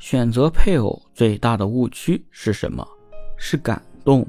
[0.00, 2.88] 选择配偶最大的误区是什么？
[3.36, 4.26] 是感动。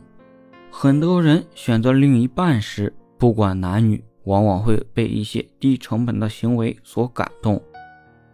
[0.70, 7.60] 很多人选择另一半时，不管男女，往往会被一些低成本的行为所感动。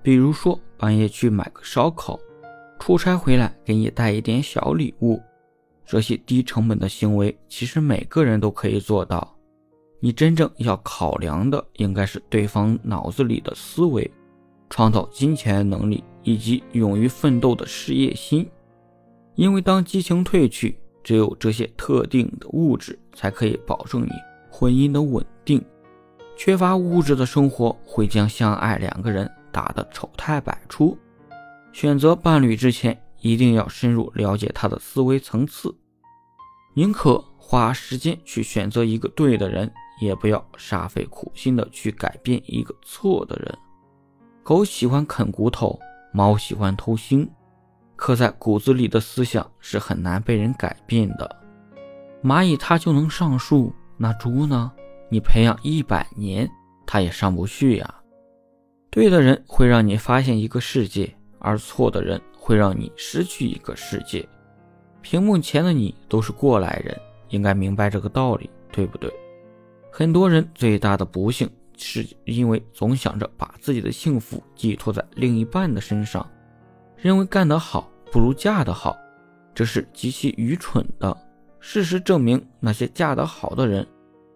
[0.01, 2.19] 比如说，半夜去买个烧烤，
[2.79, 5.21] 出差回来给你带一点小礼物。
[5.85, 9.37] 这些低成本的行为，其实每个人都可以做到。
[9.99, 14.09] 你真正要考量的，应该是对方脑子里的思维。
[14.69, 18.45] 创造金钱能力以及勇于奋斗的事业心，
[19.35, 24.09] 因为当激情褪去，只有这些特定的物质才可以保证你
[24.51, 25.63] 婚姻的稳定。
[26.35, 30.97] 缺乏物质的生活会将相爱两个人打得丑态百出。
[31.71, 35.73] 选择伴侣之前，一定要深入了解他的思维层次，
[36.73, 39.71] 宁可花时间去选择一个对的人，
[40.01, 43.57] 也不要煞费苦心的去改变一个错的人。
[44.43, 45.79] 狗喜欢啃骨头，
[46.11, 47.27] 猫喜欢偷腥，
[47.95, 51.35] 刻在骨子里的思想是很难被人改变的。
[52.23, 54.71] 蚂蚁它就能上树，那猪呢？
[55.09, 56.49] 你培养一百年，
[56.85, 57.95] 它也上不去呀。
[58.89, 64.27] 对的人会让你发现一个世界，而错的人会让你失去一个世界。
[65.01, 66.99] 屏幕前的你都是过来人，
[67.29, 69.13] 应该明白这个道理，对不对？
[69.91, 71.49] 很多人最大的不幸。
[71.77, 76.27] 是因为总想着把自己的幸福寄托在另一半的身上，
[76.97, 78.97] 认为干得好不如嫁得好，
[79.53, 81.15] 这是极其愚蠢的。
[81.59, 83.85] 事实证明，那些嫁得好的人，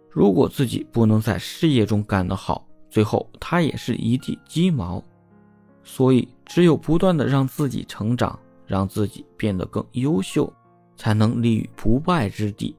[0.09, 5.03] 如果自己不能在事业中干得好，最后他也是一地鸡毛。
[5.84, 10.52] 所以，只有不断的让自己成长，让自己变得更优秀，
[10.95, 12.75] 才能立于不败之地。